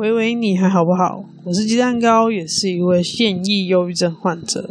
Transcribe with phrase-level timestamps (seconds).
[0.00, 1.22] 喂喂，你还好不好？
[1.44, 4.70] 我是鸡蛋糕，也是一位现役忧郁症患者。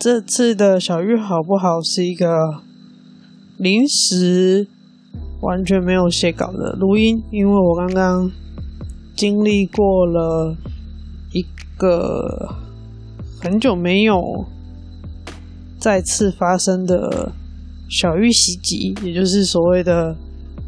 [0.00, 2.26] 这次的小玉好不好是一个
[3.56, 4.66] 临时
[5.42, 8.32] 完全没有写稿的录音，因为我刚刚
[9.14, 10.56] 经历过了
[11.32, 12.56] 一个
[13.40, 14.44] 很久没有
[15.78, 17.30] 再次发生的
[17.88, 20.16] 小玉袭击，也就是所谓的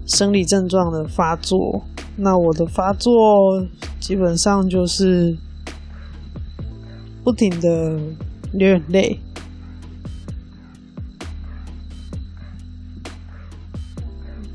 [0.06, 1.84] 生理症状的发作。
[2.16, 3.12] 那我的发作
[3.98, 5.36] 基本上就是
[7.24, 7.98] 不停的
[8.52, 9.18] 流眼泪，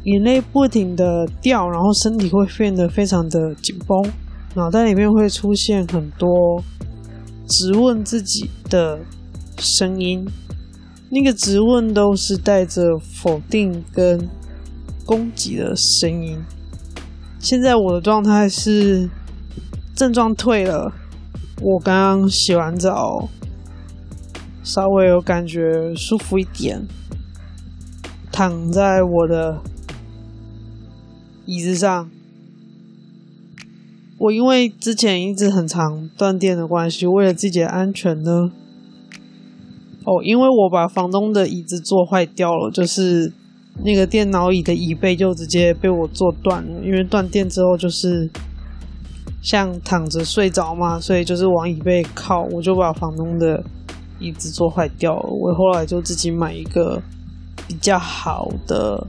[0.04, 4.12] 眼泪不停的掉，然后身体会变得非常的紧绷，
[4.54, 6.62] 脑袋里面会出现很多
[7.48, 9.00] 质问自己的
[9.58, 10.24] 声音，
[11.10, 14.30] 那个质问都是带着否定跟
[15.08, 16.44] 攻击的声音。
[17.40, 19.10] 现在我的状态是
[19.96, 20.92] 症状退了，
[21.62, 23.30] 我刚刚洗完澡，
[24.62, 26.86] 稍微有感觉舒服一点，
[28.34, 29.62] 躺在我的
[31.46, 32.10] 椅子上。
[34.18, 38.52] 我因为之前一直很常断电的关系，为了自己的安全呢，
[40.04, 43.32] 哦，因为我把房东的椅子坐坏掉了，就是。
[43.84, 48.30] 那个电脑椅的椅背就直接被我坐断了，因为断电之后就是
[49.42, 53.64] 像躺着睡着嘛，所以就是往椅背靠，我就把房东的
[54.20, 55.30] 椅子坐坏掉了。
[55.30, 57.02] 我后来就自己买一个
[57.68, 59.06] 比较好的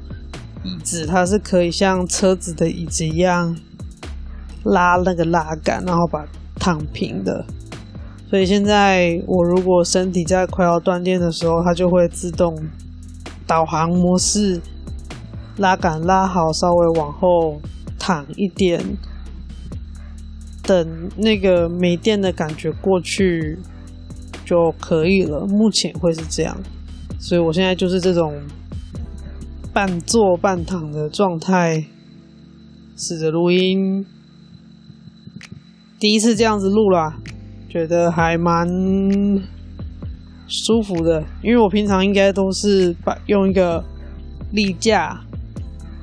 [0.62, 3.56] 椅子，它是可以像车子的椅子一样
[4.64, 6.24] 拉那个拉杆，然后把
[6.56, 7.44] 躺平的。
[8.28, 12.54] 所以现在我如果身体在快要断电的时候，它就会自动。
[13.48, 14.60] 导航模式，
[15.56, 17.58] 拉杆拉好，稍微往后
[17.98, 18.78] 躺一点，
[20.62, 23.58] 等那个没电的感觉过去
[24.44, 25.46] 就可以了。
[25.46, 26.54] 目前会是这样，
[27.18, 28.38] 所以我现在就是这种
[29.72, 31.86] 半坐半躺的状态，
[32.96, 34.04] 试着录音。
[35.98, 37.16] 第一次这样子录啦，
[37.68, 39.57] 觉得还蛮。
[40.48, 43.84] 舒服的，因为我平常应该都是把用一个
[44.52, 45.20] 立架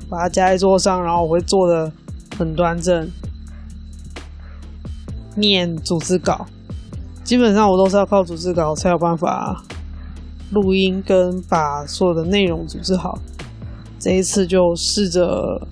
[0.08, 1.92] 把它架在桌上，然后我会坐的
[2.38, 3.10] 很端正，
[5.34, 6.46] 念组织稿。
[7.24, 9.60] 基本上我都是要靠组织稿才有办法
[10.52, 13.18] 录音跟把所有的内容组织好。
[13.98, 15.66] 这一次就试着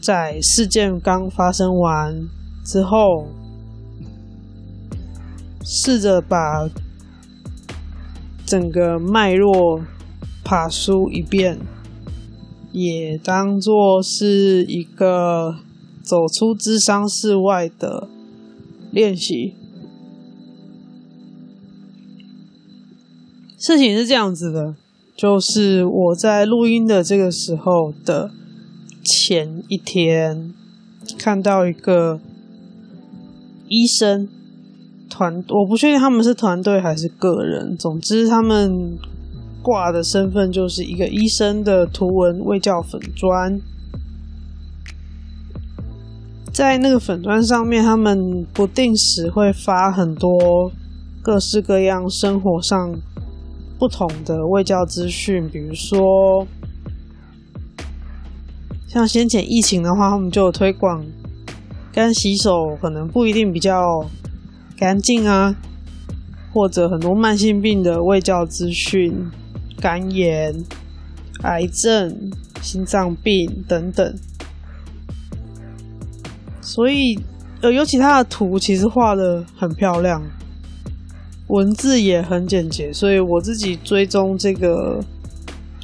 [0.00, 2.26] 在事件刚发生完
[2.64, 3.28] 之后，
[5.62, 6.66] 试着把。
[8.48, 9.82] 整个脉络
[10.42, 11.58] 爬梳一遍，
[12.72, 15.56] 也当做是一个
[16.02, 18.08] 走出智商室外的
[18.90, 19.52] 练习。
[23.58, 24.74] 事情是这样子的，
[25.14, 28.30] 就是我在录音的这个时候的
[29.04, 30.54] 前一天，
[31.18, 32.18] 看到一个
[33.68, 34.26] 医生。
[35.08, 37.76] 团，我不确定他们是团队还是个人。
[37.76, 38.98] 总之，他们
[39.62, 43.60] 挂的身份就是一个医生的图文卫教粉砖。
[46.52, 50.70] 在那个粉砖上面，他们不定时会发很多
[51.22, 52.94] 各式各样生活上
[53.78, 56.46] 不同的卫教资讯，比如说
[58.86, 61.04] 像先前疫情的话，他们就有推广
[61.92, 64.04] 干洗手，可能不一定比较。
[64.78, 65.56] 干净啊，
[66.54, 69.12] 或者很多慢性病的卫教资讯，
[69.80, 70.54] 肝炎、
[71.42, 72.30] 癌症、
[72.62, 74.14] 心脏病等等。
[76.60, 77.18] 所以，
[77.60, 80.22] 呃，尤其他的图其实画的很漂亮，
[81.48, 85.00] 文字也很简洁，所以我自己追踪这个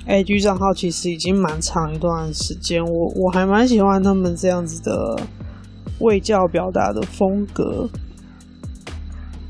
[0.06, 5.19] IG 账号其实已经蛮长一段时间，我我还蛮喜欢他们这样子的
[5.99, 7.88] 卫教表达的风格。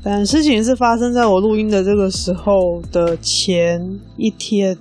[0.07, 4.77] 但事情是发生在我录音的这个时候的前一天，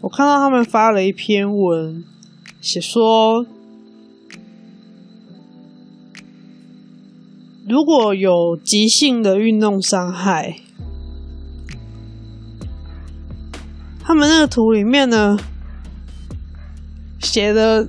[0.00, 2.04] 我看到他们发了一篇文，
[2.60, 3.44] 写说，
[7.68, 10.60] 如果有急性的运动伤害，
[14.04, 15.36] 他们那个图里面呢，
[17.18, 17.88] 写的。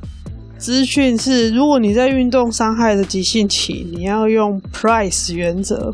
[0.62, 5.92] 资讯是：如果你在运动伤害的急性期，你要用 price 原则。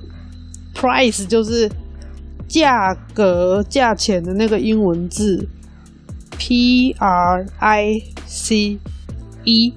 [0.75, 1.72] price 就是
[2.50, 5.48] 价格、价钱的那个英文字
[6.38, 8.78] ，P R I C
[9.46, 9.74] E。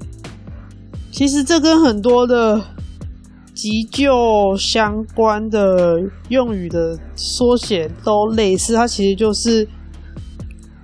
[1.12, 2.60] 其实这跟很多的
[3.54, 6.00] 急救相关的
[6.30, 9.68] 用语的缩写都类似，它其实就是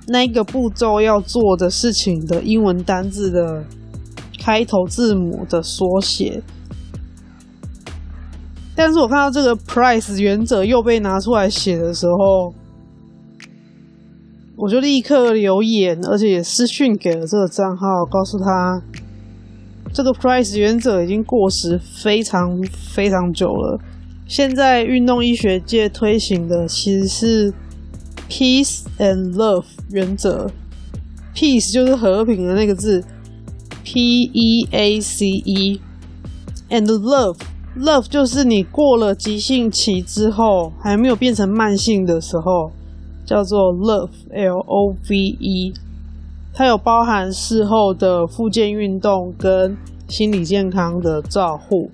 [0.06, 3.64] 那个步骤要做的事情的英文单字的
[4.46, 6.40] 开头字母的缩写。
[8.76, 12.54] 但是我看到这个 PRICE 原则又被拿出来写的时候，
[14.56, 18.80] 我就立刻留言，而且也私讯给了这个账号，告诉他
[19.92, 22.56] 这个 PRICE 原则已经过时非常
[22.94, 23.80] 非常久了。
[24.28, 27.52] 现在运动医学界推行的其实是
[28.28, 30.48] Peace and Love 原则
[31.34, 33.02] ，Peace 就是和平的那个字
[33.86, 37.36] ，P E A C E，and Love。
[37.78, 42.72] Love 就是你过了急性期之后还没有变成慢性的时候，
[43.24, 45.72] 叫做 Love，L O V E。
[46.52, 49.76] 它有包含事后的复健运动跟
[50.08, 51.90] 心理健康的照护。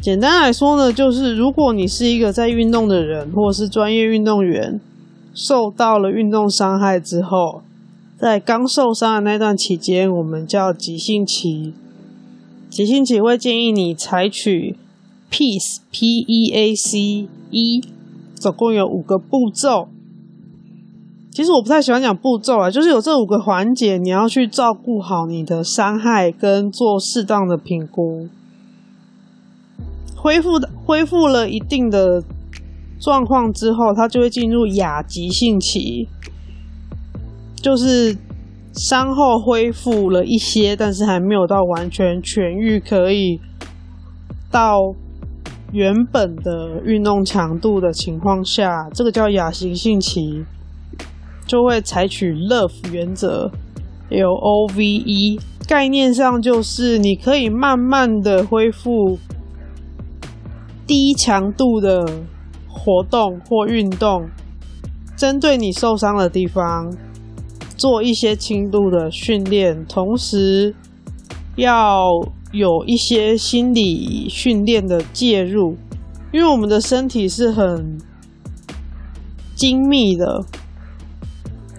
[0.00, 4.80] 简单来说呢，就是如果你是一个在运动的人，或者是专业运动员，
[5.34, 7.62] 受到了运动伤害之后，
[8.24, 11.74] 在刚受伤的那段期间，我们叫急性期。
[12.70, 14.78] 急性期会建议你采取
[15.30, 17.84] PEACE P E A C E，
[18.34, 19.88] 总共有五个步骤。
[21.32, 28.30] 其实我不太喜欢讲步骤啊，就是有这五个环节，你要去照顾好你的伤害，跟做适当的评估。
[30.16, 32.24] 恢复的恢复了一定的
[32.98, 36.08] 状况之后，它就会进入亚急性期，
[37.64, 38.14] 就是。
[38.76, 43.40] 伤后恢复了一些，但是还没有到完全痊愈，可以
[44.50, 44.92] 到
[45.70, 50.44] 原本的运动强度的情况下，这个叫亚急性期，
[51.46, 53.48] 就会采取 LOVE 原则
[54.10, 55.38] ，L O V E，
[55.68, 59.16] 概念上就是你可以慢慢的恢复
[60.84, 62.04] 低强度的
[62.68, 64.28] 活动或运动，
[65.16, 66.92] 针对你受伤的地方。
[67.76, 70.74] 做一些轻度的训练，同时
[71.56, 72.08] 要
[72.52, 75.76] 有一些心理训练的介入，
[76.32, 77.98] 因为我们的身体是很
[79.56, 80.44] 精密的。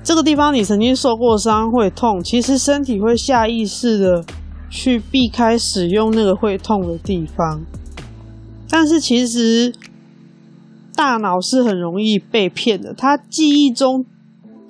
[0.03, 4.23] 这个地方你曾经受过伤会痛，其实身体会下意识的
[4.69, 7.63] 去避开使用那个会痛的地方，
[8.69, 9.73] 但是其实
[10.93, 14.05] 大脑是很容易被骗的，它记忆中。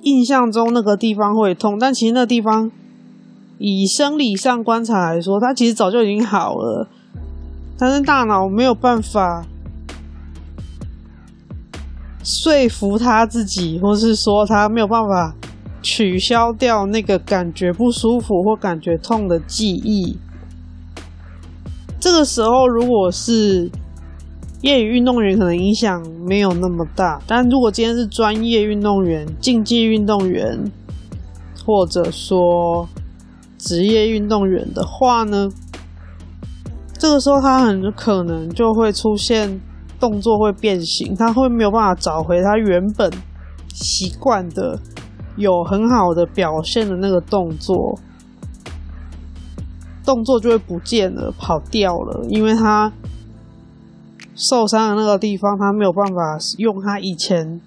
[0.05, 2.71] 印象中那个地方会痛，但其实那地方
[3.57, 6.87] 以生理上观察来说，它其实早就已经好了。
[7.77, 9.45] 但是大脑没有办法
[12.23, 15.35] 说服他自己，或是说他没有办法
[15.81, 20.17] 取消掉那个感觉不舒服或感觉痛的记忆。
[21.99, 23.71] 这个时候，如果是
[24.65, 30.59] 业余运动员可能影响没有那么大，但如果今天是专业运动员、竞技运动员，
[31.63, 32.89] 或者说
[33.59, 35.47] 职业运动员的话呢，
[36.97, 39.61] 这个时候他很可能就会出现
[39.99, 43.11] 动作会变形，他会没有办法找回他原本
[43.71, 44.79] 习惯的
[45.35, 47.99] 有很好的表现的那个动作，
[50.03, 52.91] 动作就会不见了，跑掉了，因为他。
[54.35, 57.61] 受伤的那个地方，他没有办法用他以前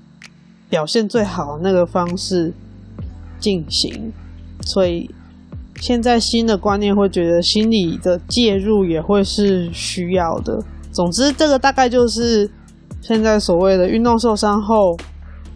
[0.68, 2.52] 表现最好的那个方式
[3.40, 4.12] 进行，
[4.60, 5.10] 所以
[5.80, 10.62] 现在新的观念会觉得心理的介入也会是需要的。
[10.92, 12.50] 总之，这个大概就是
[13.00, 14.94] 现在所谓的运动受伤后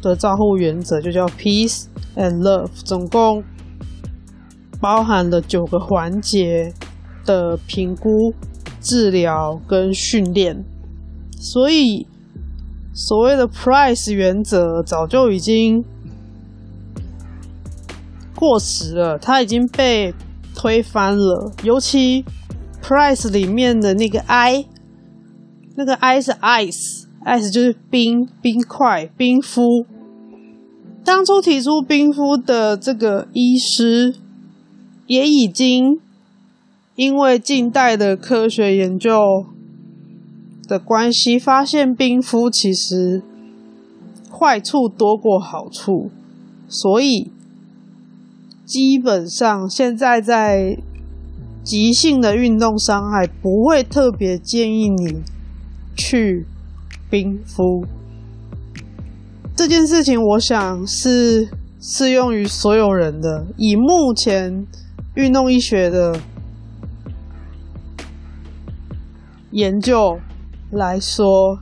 [0.01, 1.85] 的照护原则，就叫 Peace
[2.17, 3.45] and Love，总共
[4.81, 6.73] 包含了九个环节
[7.27, 8.33] 的评估、
[8.81, 10.65] 治疗跟训练。
[11.45, 12.07] 所以，
[12.95, 15.85] 所谓的 PRICE 原则早就已经
[18.37, 20.15] 过时了，它已经被
[20.55, 21.53] 推翻了。
[21.65, 22.25] 尤其
[22.81, 24.67] PRICE 里面的那个 I，
[25.75, 29.85] 那个 I 是 ice，ice 就是冰、冰块、冰敷。
[31.05, 34.15] 当初提出冰敷的这个医师，
[35.09, 35.99] 也已经
[36.95, 39.11] 因为近代的科学研究。
[40.73, 43.23] 的关系，发现冰敷其实
[44.31, 46.11] 坏处多过好处，
[46.67, 47.31] 所以
[48.65, 50.79] 基本上现在在
[51.63, 55.23] 急性的运动伤害不会特别建议你
[55.95, 56.47] 去
[57.11, 57.85] 冰敷。
[59.55, 63.45] 这件事情，我想是适用于所有人的。
[63.59, 64.67] 以目前
[65.17, 66.19] 运动医学的
[69.51, 70.19] 研究
[70.73, 71.59] 来说，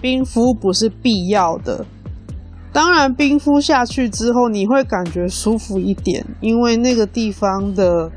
[0.00, 1.84] 冰敷不是必要的。
[2.72, 8.10] 当然，冰敷下去之后，你会感觉舒服一点，因为那个地方的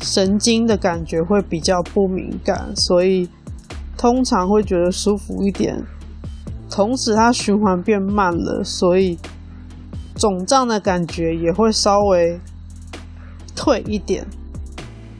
[0.00, 3.28] 神经的感觉会比较不敏感，所以
[3.96, 5.84] 通常会觉得舒服一点。
[6.70, 9.18] 同时，它循环变慢了，所以
[10.14, 12.40] 肿胀的感觉也会稍微
[13.54, 14.26] 退一点。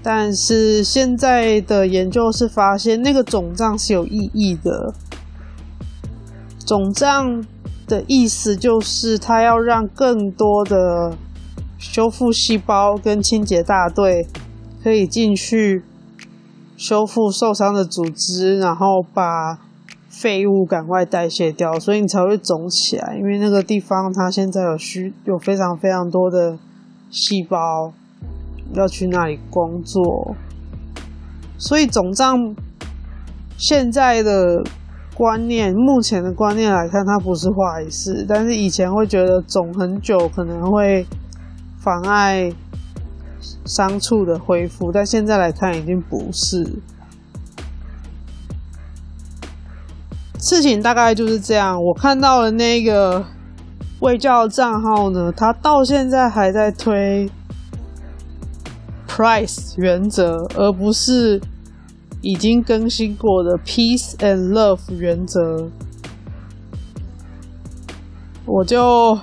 [0.02, 4.92] 但是现在的研究是发现，那个肿胀是有意义的。
[6.66, 7.44] 肿胀
[7.86, 11.16] 的意思就是，它要让更多的
[11.78, 14.26] 修复细胞跟清洁大队
[14.82, 15.82] 可以进去
[16.76, 19.58] 修复受伤的组织，然后把。
[20.14, 23.16] 废物赶快代谢掉，所以你才会肿起来。
[23.16, 26.58] 因为那个地方它现在有需有非常非常多的
[27.10, 27.94] 细胞
[28.74, 30.34] 要去那里工作，
[31.58, 32.54] 所以肿胀
[33.56, 34.62] 现在的
[35.14, 38.24] 观念，目前的观念来看，它不是坏事。
[38.28, 41.06] 但是以前会觉得肿很久可能会
[41.78, 42.50] 妨碍
[43.64, 46.80] 伤处的恢复，但现在来看已经不是。
[50.38, 51.80] 事情大概就是这样。
[51.80, 53.24] 我看到了那个
[54.00, 57.30] 卫教账号呢，他到现在还在推
[59.14, 61.38] Price 原则，而不是
[62.22, 65.68] 已经更新过的 Peace and Love 原则。
[68.46, 69.18] 我就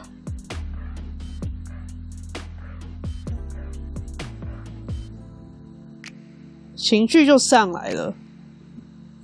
[6.75, 8.13] 情绪就上来了。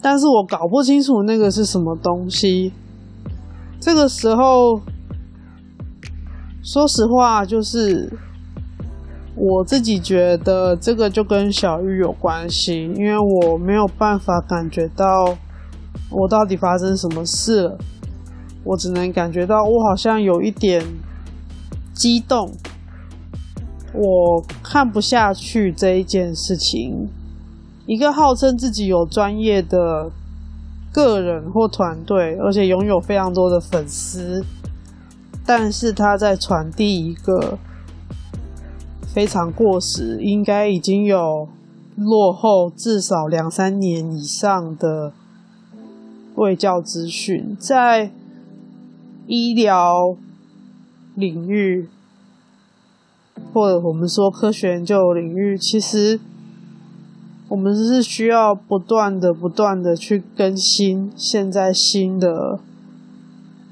[0.01, 2.73] 但是我搞不清楚那个是什么东西。
[3.79, 4.81] 这个时候，
[6.63, 8.11] 说实话，就是
[9.47, 15.37] 我自己觉得这个就跟小玉有关系，因为我没有办法感觉到
[16.09, 17.77] 我到底发生什么事了，
[18.63, 20.83] 我只能感觉到我好像有一点
[21.93, 22.51] 激动，
[23.93, 27.07] 我看不下去这一件事情。
[27.85, 30.09] 一个号称自己有专业的
[30.91, 34.43] 个人或团队，而且拥有非常多的粉丝，
[35.45, 37.59] 但是他在传递一个
[39.15, 41.47] 非常过时、应该已经有
[41.95, 45.13] 落后至少两三年以上的
[46.35, 48.11] 卫教资讯，在
[49.25, 50.17] 医疗
[51.13, 51.87] 领域，
[53.53, 56.19] 或者我们说科学研究领域，其实。
[57.47, 62.59] 我们是需要不断的、不断的去更新现在新的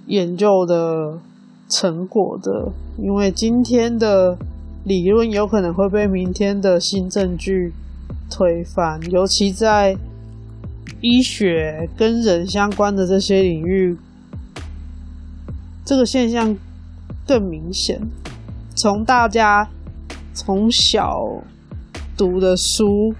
[0.05, 1.17] 研究的
[1.67, 4.37] 成果的，因为今天的
[4.83, 7.73] 理论有可能会被明天的新证据
[8.29, 9.97] 推翻，尤其在
[11.01, 13.97] 医学跟人相关的这些领域，
[15.85, 16.55] 这个现象
[17.27, 18.01] 更明显。
[18.75, 19.67] 从大家
[20.33, 21.21] 从小
[22.17, 23.13] 读的书。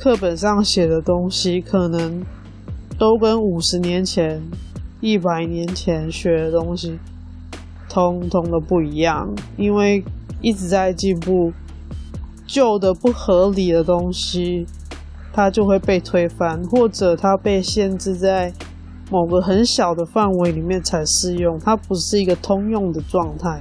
[0.00, 2.24] 课本上写的东西可能
[2.96, 4.40] 都跟五十年前、
[5.00, 6.96] 一百年前学的东西
[7.88, 10.04] 通通都不一样，因为
[10.40, 11.52] 一直在进步，
[12.46, 14.66] 旧的不合理的东西
[15.32, 18.52] 它就会被推翻，或者它被限制在
[19.10, 23.60] 某个很小的范围里面才适用，它不是一个通用的状态。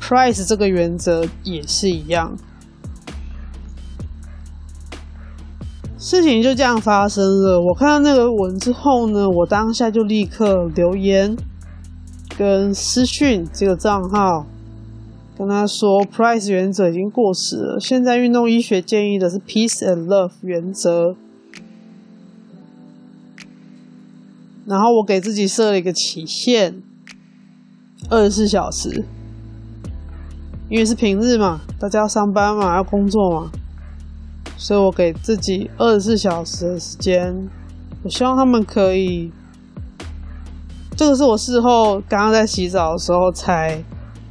[0.00, 2.36] Price 这个原则也是一样。
[5.96, 7.60] 事情就这样发生了。
[7.60, 11.36] 我看到那个文之后呢，我当下就立刻留言
[12.36, 14.44] 跟私讯这个账号，
[15.36, 21.16] 跟他说：“Price 原则已经过时了，现在运动医学建议的是 Peace and Love 原则。”
[24.64, 26.82] 然后我给自己设了一个期限，
[28.08, 29.04] 二十四小时，
[30.68, 33.50] 因为是平日嘛，大家要上班嘛，要工作嘛。
[34.56, 37.48] 所以我给自己二十四小时的时间，
[38.04, 39.32] 我希望他们可以。
[40.96, 43.82] 这个是我事后刚刚在洗澡的时候才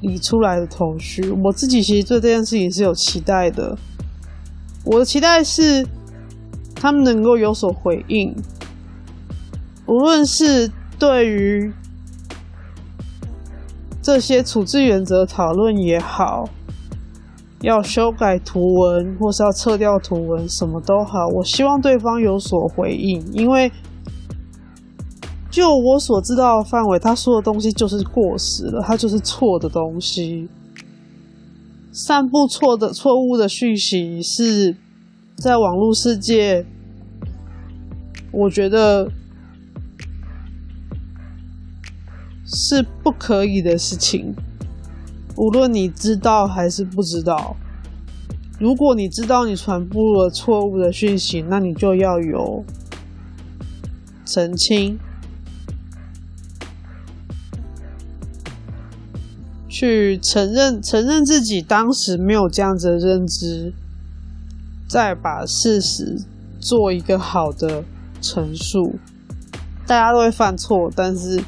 [0.01, 1.31] 理出来的头绪。
[1.31, 3.77] 我自己其实对这件事情是有期待的，
[4.83, 5.87] 我的期待是
[6.75, 8.35] 他们能够有所回应，
[9.85, 11.71] 无论是对于
[14.01, 16.49] 这些处置原则讨论也好。
[17.61, 21.27] 要修改图文，或是要撤掉图文，什么都好。
[21.27, 23.71] 我希望对方有所回应，因为
[25.51, 30.47] 就我所知道的范围，他说的东西就是过时了，他就是错的东西。
[31.91, 34.73] 散布错的、错误的讯息是
[35.35, 36.65] 在网络世界
[38.31, 39.11] 我觉得
[42.45, 44.33] 是不可以的事情。
[45.35, 47.57] 无论你知道还是不知道，
[48.57, 52.63] 如果你知道你传播了错误的讯息，那你就要有
[54.25, 54.97] 澄清，
[59.81, 63.73] 去承认承认自己当时没有这样子的认知，
[64.87, 66.21] 再把事实
[66.59, 67.83] 做一个好的
[68.21, 68.93] 陈述。
[69.87, 71.43] 大家都会犯错，但是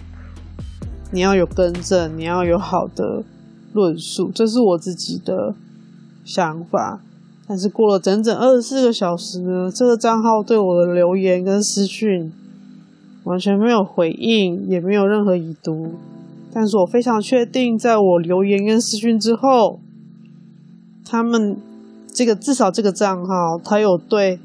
[1.11, 3.23] 你要有更正，你要有好的。
[3.71, 5.53] 论述，这是我自己的
[6.25, 7.01] 想法。
[7.47, 12.31] 但是过了整整二十四个小时呢，这个账号对我的留言跟私讯
[13.25, 15.93] 完全没有回应，也没有任何已读。
[16.53, 19.79] 但是我非常确定，在我留言跟私讯之后，
[21.03, 21.57] 他们
[22.13, 24.39] 这个至少这个账号，他有对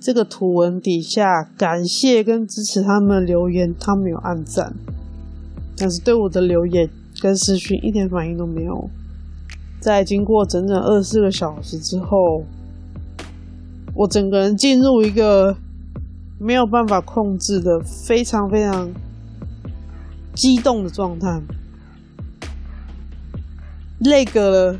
[0.00, 4.74] 这个图文底下感谢跟支持他们留言，他没有按赞，
[5.76, 6.88] 但是对我的留言。
[7.20, 8.88] 跟私讯一点反应都没有。
[9.78, 12.44] 在经过整整二十四个小时之后，
[13.94, 15.54] 我整个人进入一个
[16.38, 18.90] 没有办法控制的非常非常
[20.34, 21.40] 激动的状态，
[23.98, 24.76] 那个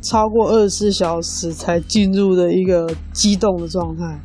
[0.00, 4.20] 超过二十四小时才进入的一个激动的状态。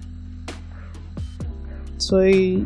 [1.98, 2.64] 所以，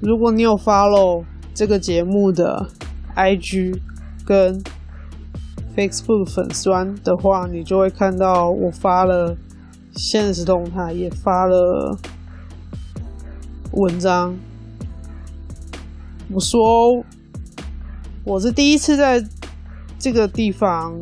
[0.00, 1.24] 如果你有 follow。
[1.54, 2.66] 这个节目的
[3.14, 3.78] IG
[4.24, 4.58] 跟
[5.76, 9.36] Facebook 粉专的话，你就会看到我发了
[9.94, 11.98] 现实动态，也发了
[13.72, 14.34] 文章。
[16.32, 17.04] 我说
[18.24, 19.24] 我是第一次在
[19.98, 21.00] 这个地方，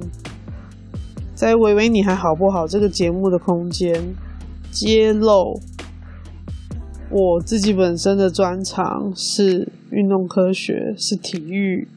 [1.34, 4.14] 在微微你还好不好这个节目的空间
[4.70, 5.60] 揭露
[7.10, 9.68] 我自己本身的专长是。
[9.90, 11.88] 运动科学是体育，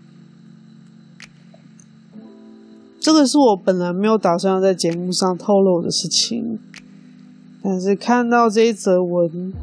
[2.99, 6.57] 这个是我本来没有打算要在节目上透露的事情，
[7.61, 9.53] 但是看到这一则文，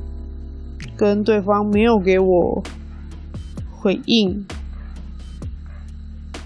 [0.96, 2.62] 跟对方没有给我
[3.80, 4.44] 回应，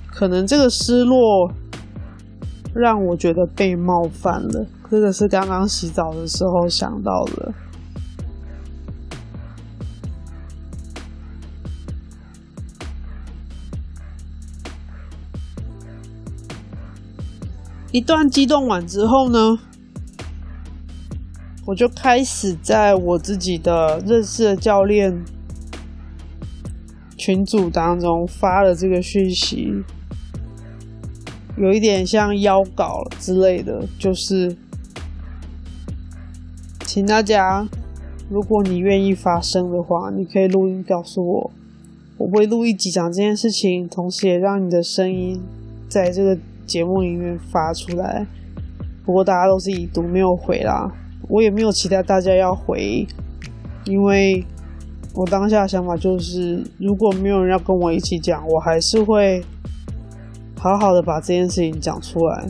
[0.09, 1.53] 可能这个失落
[2.73, 4.67] 让我觉得被冒犯了。
[4.89, 7.53] 这个是刚刚洗澡的时候想到的。
[17.91, 19.59] 一段激动完之后呢，
[21.65, 25.25] 我就开始在我自己的认识的教练
[27.25, 29.73] 群组当中发了这个讯息，
[31.57, 34.55] 有一点像邀稿之类的，就是
[36.85, 37.67] 请大家，
[38.29, 41.51] 如果你愿意发声的话，你可以录音告诉我，
[42.19, 45.41] 我会录一集讲这件事情，同时也让你的声音
[45.89, 46.39] 在这个。
[46.67, 48.27] 节目里面发出来，
[49.05, 50.91] 不过大家都是已读没有回啦，
[51.29, 53.07] 我也没有期待大家要回，
[53.85, 54.43] 因为
[55.15, 59.45] 我当下的想法就是，如果没有人要跟我一起讲，我还是会
[60.59, 62.49] 好好的把这件事情讲出来。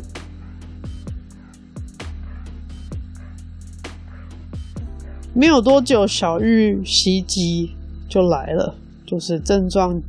[5.34, 7.74] 没有多久，小玉袭击
[8.08, 8.74] 就来了，
[9.04, 10.00] 就是症状，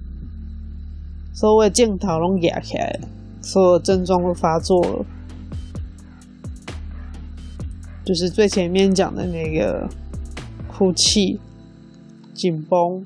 [1.33, 2.99] 所谓镜头拢压起来。
[3.41, 5.05] 所有症状都发作了，
[8.05, 9.89] 就是最前面讲的那个
[10.67, 11.39] 哭泣、
[12.35, 13.05] 紧绷，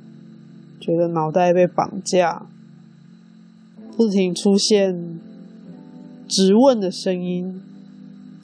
[0.81, 2.47] 觉得脑袋被绑架，
[3.95, 5.19] 不停出现
[6.27, 7.61] 质问的声音，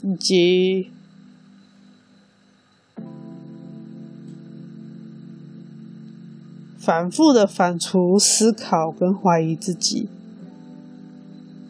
[0.03, 0.91] 以及
[6.77, 10.07] 反复的反刍思考跟怀疑自己。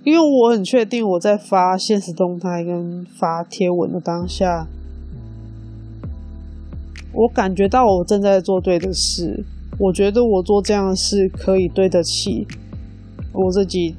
[0.03, 4.67] 因为我很确定，我在发现实动态跟发贴文的当下，
[7.15, 9.43] 我感觉到我正在做对的事。
[9.77, 12.47] 我觉得我做这样的事可以对得起
[13.33, 13.93] 我自己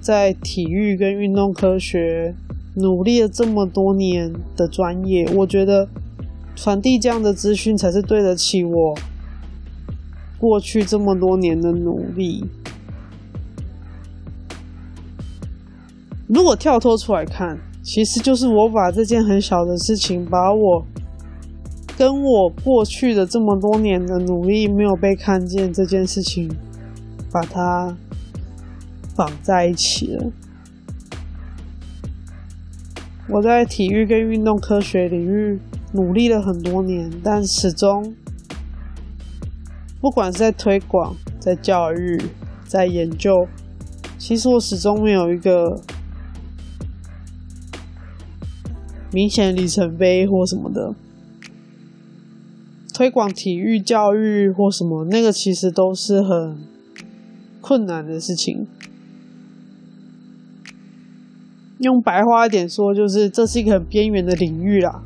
[0.00, 2.34] 在体育跟运动科学
[2.74, 5.24] 努力了这么多年的专业。
[5.34, 5.88] 我觉得
[6.56, 8.98] 传递这样的资讯才是对得起我
[10.38, 12.44] 过去这么多年的努力。
[16.26, 20.84] 如果跳脱出来看，其实就是我把这件很小的事情，把我
[21.96, 26.50] 跟我过去的这么多年的努力没有被看见这件事情，
[27.30, 27.96] 把它
[29.14, 30.32] 绑在一起了。
[33.28, 35.58] 我在体育跟运动科学领域
[35.92, 38.14] 努力了很多年，但始终，
[40.00, 42.20] 不管是在推广、在教育、
[42.66, 43.46] 在研究，
[44.18, 45.80] 其实我始终没有一个
[49.12, 50.92] 明显里程碑或什么的。
[52.94, 56.56] 推广体育教育或什么，那个其实都是很
[57.60, 58.68] 困难的事情。
[61.78, 65.02] 用白话一点说，就是这是一个很边缘的领域啦，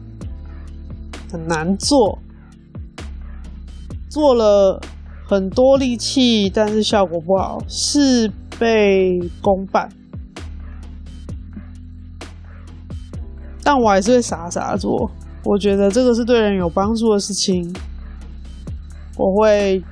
[1.32, 2.18] 很难做，
[4.10, 4.78] 做了
[5.26, 9.88] 很多力气，但是效果不好，事倍功半。
[13.64, 15.10] 但我还是会傻傻做。
[15.44, 17.74] 我觉得这个是对人有帮助的事情，
[19.16, 19.82] 我会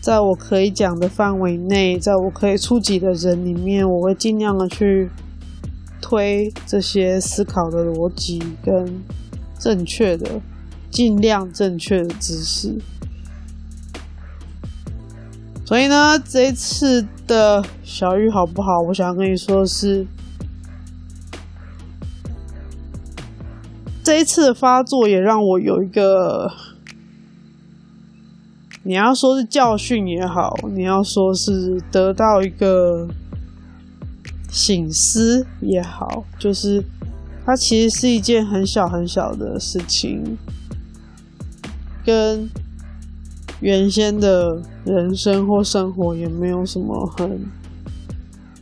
[0.00, 5.08] 在我可以讲的范围内，在我可以触及的人里面，我会尽量的去
[6.00, 9.00] 推这些思考的逻辑跟
[9.58, 10.40] 正确的、
[10.90, 12.74] 尽量正确的知识。
[15.64, 18.80] 所以呢，这一次的小玉好不好？
[18.80, 20.06] 我想跟你说的是。
[24.06, 26.48] 这一次的发作也让我有一个，
[28.84, 33.08] 你要说是教训也好，你要说是得到一个
[34.48, 36.84] 省思也好，就是
[37.44, 40.38] 它其实是一件很小很小的事情，
[42.04, 42.48] 跟
[43.58, 47.44] 原先的人生或生活也没有什么很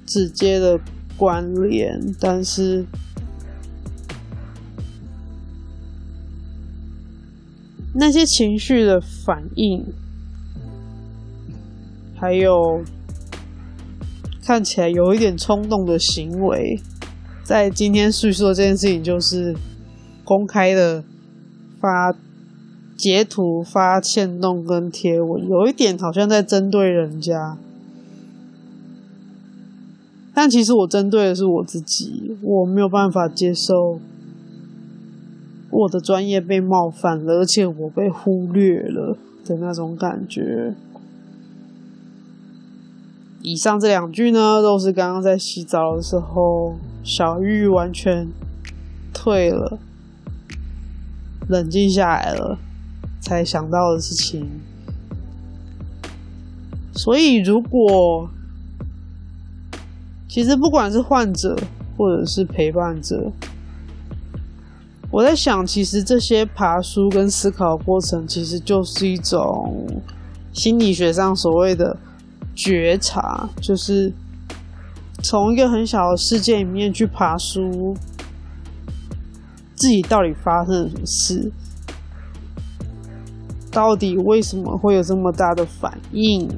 [0.06, 0.80] 直接的
[1.18, 2.86] 关联，但是。
[7.96, 9.84] 那些情绪的反应，
[12.16, 12.82] 还有
[14.44, 16.80] 看起来有一点冲动的行为，
[17.44, 19.54] 在今天叙述的这件事情，就是
[20.24, 21.04] 公开的
[21.80, 22.12] 发
[22.96, 27.56] 截图、发欠动跟贴文，有一点好像在针对人家，
[30.34, 34.00] 但其实我针对的是我自己，我没有办法接受。
[35.76, 40.72] 我的专业被冒犯了，而且我被忽略了的那种感觉。
[43.42, 48.28] 以上这两句呢，都是刚刚在洗澡的时候，小玉完全
[49.12, 49.76] 退了，
[51.48, 52.56] 冷静下来了，
[53.20, 54.48] 才想到的事情。
[56.92, 58.30] 所以，如果
[60.28, 61.58] 其实不管是患者
[61.96, 63.32] 或者是陪伴者。
[65.14, 69.86] 我在想，其实这些爬书跟思考过程，其实就是一种
[70.52, 71.96] 心理学上所谓的
[72.56, 74.12] 觉察，就是
[75.22, 77.96] 从一个很小的事件里面去爬书，
[79.76, 81.52] 自己到底发生了什么事，
[83.70, 86.50] 到底为什么会有这么大的反应，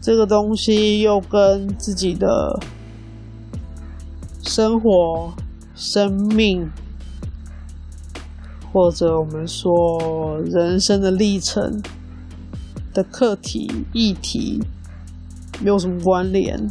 [0.00, 2.58] 这个东西又跟自己的
[4.44, 5.30] 生活。
[5.74, 6.70] 生命，
[8.72, 11.82] 或者我们说人生的历程
[12.92, 14.62] 的课题、议题，
[15.60, 16.70] 没有什么关联。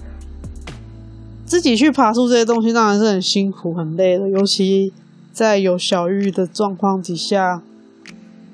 [1.46, 4.30] 自己去爬梳这些东西，当然是很辛苦、很累的。
[4.30, 4.92] 尤其
[5.32, 7.62] 在有小玉的状况底下，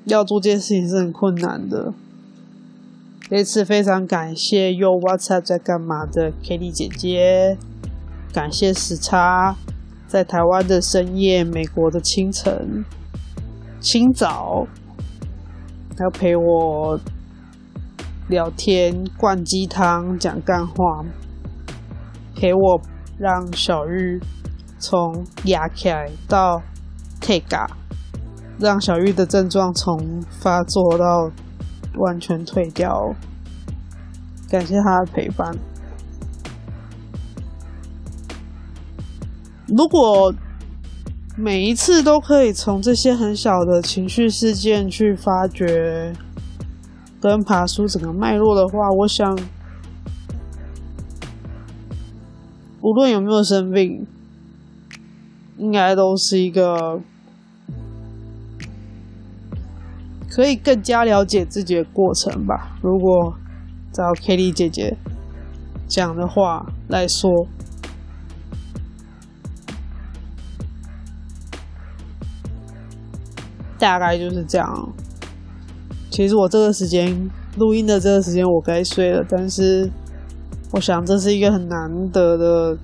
[0.04, 1.94] 要做这件事情是很困难的。
[3.30, 7.56] 这次非常感谢又 WhatsApp 在干嘛的 Kitty 姐姐，
[8.32, 9.56] 感谢时差。
[10.10, 12.84] 在台湾的深夜，美国的清晨、
[13.78, 14.66] 清早，
[15.96, 16.98] 他要陪我
[18.26, 21.04] 聊天、灌鸡汤、讲干话，
[22.34, 22.80] 陪我
[23.20, 24.20] 让小玉
[24.80, 26.60] 从哑起来到
[27.20, 27.70] 退嘎，
[28.58, 31.30] 让小玉的症状从发作到
[32.00, 33.14] 完全退掉。
[34.48, 35.56] 感谢他的陪伴。
[39.70, 40.34] 如果
[41.36, 46.12] 每一次都可以从这些很小的情绪事件去发掘
[47.20, 49.38] 跟爬出整个脉络的话，我想，
[52.80, 54.04] 无论有没有生病，
[55.56, 57.00] 应该都是一个
[60.28, 62.76] 可以更加了解自己的过程吧。
[62.82, 63.32] 如果
[63.92, 64.96] 照 Kitty 姐姐
[65.86, 67.46] 讲的话来说。
[73.80, 74.88] 大概就是这样。
[76.10, 79.90] 其实我这个时间录音的这个时间我该睡了，但是
[80.72, 82.76] 我想这是一个很难得的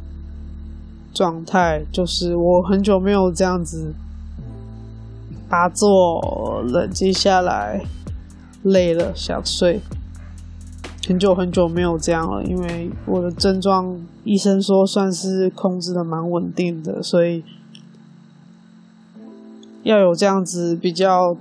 [1.13, 3.93] 状态，就是我很久没有这样子
[5.49, 7.85] 打坐，冷静下来，
[8.63, 9.81] 累了想睡。
[11.09, 17.45] 很久很久没有这样了，因为我的症状医生说算是控制的蛮稳定的，所以
[19.87, 21.37] 要有这样子比较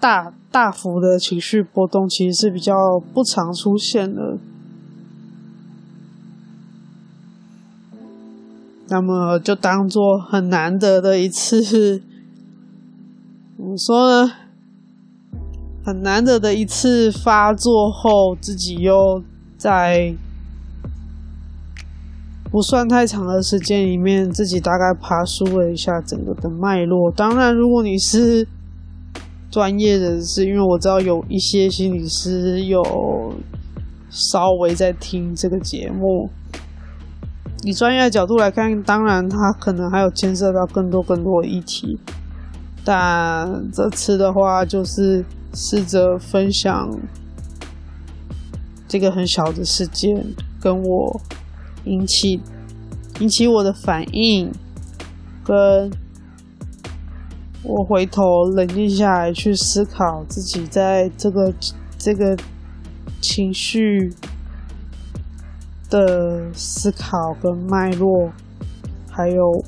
[0.00, 2.74] 大大幅的情绪波动，其实是比较
[3.14, 4.38] 不常出现的。
[8.88, 12.02] 那么就当做很难得的一次，
[13.56, 14.32] 怎么说呢？
[15.84, 19.22] 很难得的一次发作后，自己又
[19.56, 20.12] 在
[22.56, 27.12] 不算太长的时间里面，自己大概爬梳了一下整个的脉络。
[27.12, 28.48] 当然，如果你是
[29.50, 32.82] 专业人士，因为我知道有一些心理师有
[34.08, 36.30] 稍微在听这个节目。
[37.62, 41.98] 以专业的角度来看，当然他可能还有牵涉到更多更多的议题，
[42.82, 46.88] 但这次的话就是试着分享
[48.88, 50.24] 这个很小的事件
[50.58, 51.20] 跟我
[51.86, 52.40] 引起
[53.20, 54.52] 引起我的反应，
[55.42, 55.90] 跟
[57.62, 58.22] 我回头
[58.54, 61.52] 冷静下来去思考自己在这个
[61.96, 62.36] 这个
[63.22, 64.12] 情绪。
[65.88, 68.32] 的思考跟脉络，
[69.08, 69.64] 还有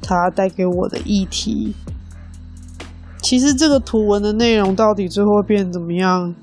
[0.00, 1.74] 它带给我的议题。
[3.18, 6.34] 其实这个图文的内容到底最后变怎么样，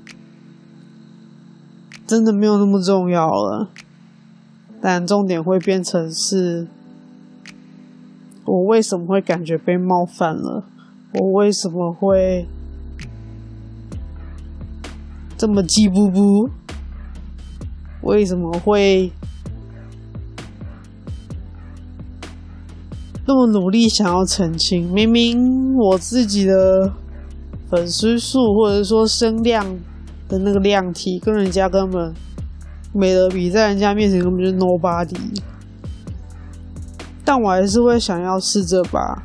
[2.06, 3.68] 真的没有那么重要了。
[4.80, 6.66] 但重点会变成是，
[8.44, 10.64] 我为什么会感觉被冒犯了？
[11.14, 12.46] 我为什么会
[15.36, 16.48] 这么气不不？
[18.02, 19.10] 为什么会
[23.26, 24.90] 那么努力想要澄清？
[24.92, 26.92] 明明我自己的
[27.68, 29.64] 粉丝数或者说声量
[30.28, 32.14] 的那个量体跟人家根本
[32.92, 35.42] 没得比，在人家面前根本就是 nobody。
[37.24, 39.22] 但我还是会想要试着把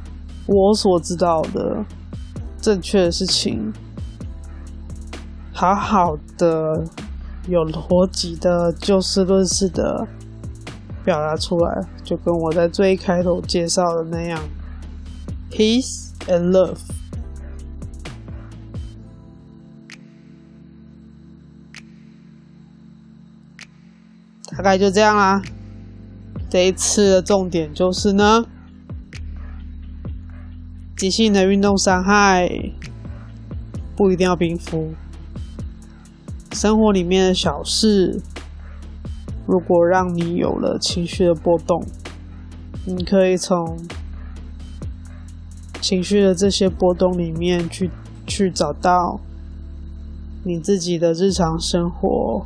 [0.47, 1.86] 我所知道的
[2.60, 3.71] 正确的事情，
[5.52, 6.84] 好好的。
[7.45, 10.08] 有逻辑的、就事论事的
[11.04, 14.39] 表达出来，就跟我在最开头介绍的那样
[15.52, 16.78] ，peace and love，
[24.55, 25.41] 大概就这样啦。
[26.49, 28.45] 这一次的重点就是呢，
[30.95, 32.47] 急性的运动伤害
[33.95, 34.93] 不一定要冰敷。
[36.51, 38.21] 生活里面的小事，
[39.47, 41.83] 如果让你有了情绪的波动，
[42.85, 43.79] 你可以从
[45.81, 47.89] 情绪的这些波动里面去
[48.27, 49.19] 去找到
[50.43, 52.45] 你自己的日常生活，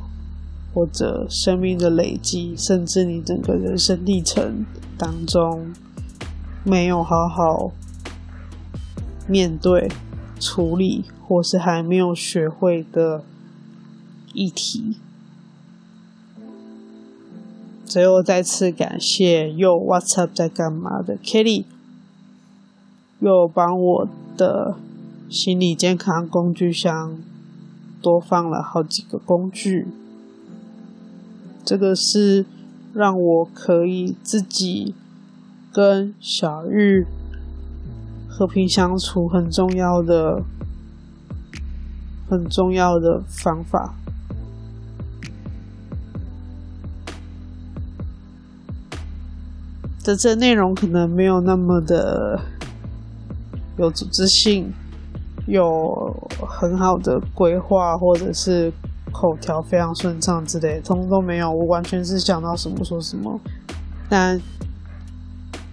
[0.78, 4.64] 或者生命的累积，甚至你整个人生历程
[4.96, 5.74] 当中
[6.64, 7.72] 没有好好
[9.28, 9.90] 面对、
[10.40, 13.24] 处理，或是还没有学会的。
[14.34, 14.98] 议题。
[17.84, 21.66] 最后再次感谢又 What's up 在干嘛的 Kelly，
[23.20, 24.76] 又帮我的
[25.28, 27.18] 心理健康工具箱
[28.00, 29.88] 多放了好几个工具。
[31.68, 32.46] 这个是
[32.94, 34.96] 让我可以自己
[35.74, 37.06] 跟小玉
[38.30, 40.42] 和平相处很重要的、
[42.30, 43.94] 很重要的方法。
[50.06, 52.40] 的这内容可能没有那么的
[53.78, 54.72] 有组织性，
[55.48, 56.16] 有
[56.48, 58.72] 很好的规划，或者是
[59.20, 61.50] 口条非常顺畅之类，通通都没有。
[61.50, 63.40] 我完全是想到什么说什么。
[64.08, 64.40] 但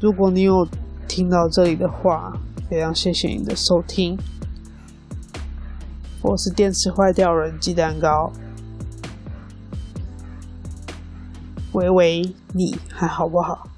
[0.00, 0.66] 如果你有
[1.06, 2.32] 听到这里的话，
[2.70, 4.16] 非常谢谢你的收听。
[6.22, 8.32] 我是电池坏掉人鸡蛋糕，
[11.72, 13.73] 喂喂，你还好不好？